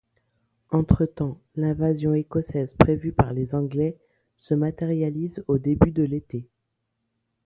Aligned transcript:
Entretemps, 0.71 1.39
l'invasion 1.55 2.15
écossaise 2.15 2.73
prévue 2.79 3.11
par 3.11 3.33
les 3.33 3.53
Anglais 3.53 3.99
se 4.35 4.55
matérialise 4.55 5.43
au 5.47 5.59
début 5.59 5.91
de 5.91 6.01
l'été. 6.01 6.49